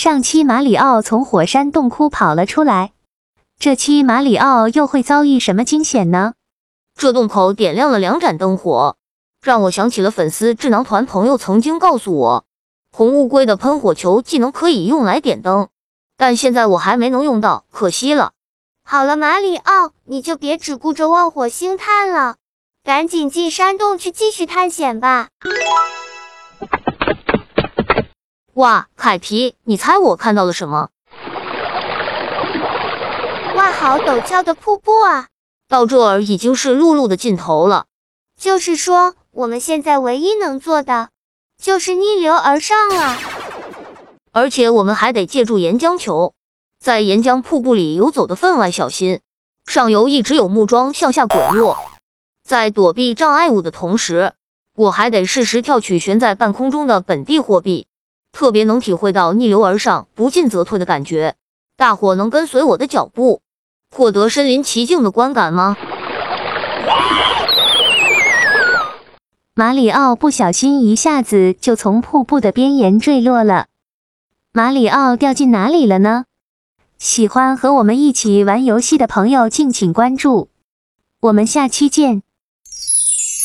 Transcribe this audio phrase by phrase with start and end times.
[0.00, 2.94] 上期马里奥从火山洞窟跑了出来，
[3.58, 6.32] 这期马里奥又会遭遇什么惊险呢？
[6.96, 8.96] 这洞口点亮了两盏灯火，
[9.42, 12.44] 让我想起了粉丝智囊团朋友曾经告诉我，
[12.96, 15.68] 红乌龟的喷火球技能可以用来点灯，
[16.16, 18.32] 但现在我还没能用到，可惜了。
[18.82, 22.36] 好了，马里奥，你就别只顾着望火星探了，
[22.82, 25.28] 赶紧进山洞去继续探险吧。
[28.60, 30.90] 哇，凯皮，你猜我看到了什么？
[33.56, 35.28] 哇，好陡峭的瀑布啊！
[35.66, 37.86] 到这儿已经是陆路的尽头了。
[38.38, 41.08] 就是说，我们现在唯一能做的
[41.56, 43.16] 就是逆流而上了。
[44.30, 46.34] 而且我们还得借助岩浆球，
[46.78, 49.20] 在岩浆瀑布里游走的分外小心。
[49.64, 51.78] 上游一直有木桩向下滚落，
[52.44, 54.34] 在躲避障碍物的同时，
[54.76, 57.86] 我还得适时跳取悬在半空中的本地货币。
[58.32, 61.34] 特别能体会到逆流而上、不进则退的感觉。
[61.76, 63.42] 大伙能跟随我的脚步，
[63.90, 65.76] 获得身临其境的观感吗？
[69.54, 73.66] 马里奥不小心一下子就从瀑布的边沿坠落了。
[74.52, 76.24] 马里奥掉进哪里了呢？
[76.98, 80.48] 喜欢和我们一起玩游戏的朋友，敬请关注。
[81.20, 82.22] 我们下期见。